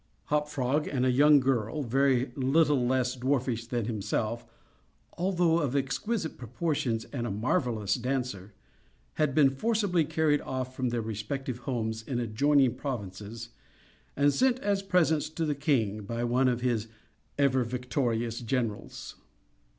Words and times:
Hop 0.33 0.49
Frog, 0.49 0.87
and 0.87 1.05
a 1.05 1.11
young 1.11 1.39
girl 1.39 1.83
very 1.83 2.31
little 2.35 2.87
less 2.87 3.15
dwarfish 3.15 3.67
than 3.67 3.85
himself 3.85 4.47
(although 5.13 5.59
of 5.59 5.75
exquisite 5.75 6.39
proportions, 6.39 7.05
and 7.13 7.27
a 7.27 7.29
marvellous 7.29 7.93
dancer), 7.93 8.51
had 9.21 9.35
been 9.35 9.51
forcibly 9.51 10.03
carried 10.03 10.41
off 10.41 10.75
from 10.75 10.89
their 10.89 11.03
respective 11.03 11.59
homes 11.69 12.01
in 12.01 12.19
adjoining 12.19 12.73
provinces, 12.73 13.49
and 14.15 14.33
sent 14.33 14.57
as 14.61 14.81
presents 14.81 15.29
to 15.29 15.45
the 15.45 15.53
king, 15.53 16.01
by 16.01 16.23
one 16.23 16.47
of 16.47 16.61
his 16.61 16.87
ever 17.37 17.63
victorious 17.63 18.39
generals. 18.39 19.17